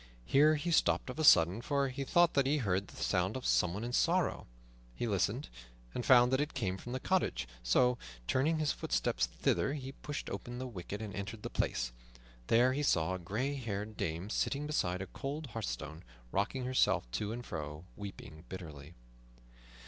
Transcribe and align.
Here 0.25 0.55
he 0.55 0.71
stopped 0.71 1.11
of 1.11 1.19
a 1.19 1.23
sudden, 1.23 1.61
for 1.61 1.89
he 1.89 2.03
thought 2.03 2.33
that 2.33 2.47
he 2.47 2.57
heard 2.57 2.87
the 2.87 2.95
sound 3.03 3.37
of 3.37 3.45
someone 3.45 3.83
in 3.83 3.93
sorrow. 3.93 4.47
He 4.95 5.07
listened, 5.07 5.47
and 5.93 6.03
found 6.03 6.33
that 6.33 6.41
it 6.41 6.55
came 6.55 6.77
from 6.77 6.93
the 6.93 6.99
cottage; 6.99 7.47
so, 7.61 7.99
turning 8.25 8.57
his 8.57 8.71
footsteps 8.71 9.27
thither, 9.27 9.73
he 9.75 9.91
pushed 9.91 10.27
open 10.31 10.57
the 10.57 10.65
wicket 10.65 11.03
and 11.03 11.13
entered 11.13 11.43
the 11.43 11.51
place. 11.51 11.91
There 12.47 12.73
he 12.73 12.81
saw 12.81 13.13
a 13.13 13.19
gray 13.19 13.53
haired 13.53 13.95
dame 13.95 14.31
sitting 14.31 14.65
beside 14.65 15.03
a 15.03 15.05
cold 15.05 15.49
hearthstone, 15.53 16.03
rocking 16.31 16.65
herself 16.65 17.03
to 17.11 17.31
and 17.31 17.45
fro 17.45 17.75
and 17.75 17.85
weeping 17.95 18.45
bitterly. 18.49 18.95